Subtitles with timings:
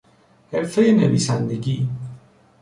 [0.51, 1.89] حرفهی نویسندگی